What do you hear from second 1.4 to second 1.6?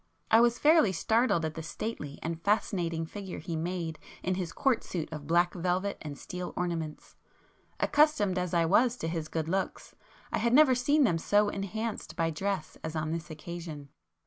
at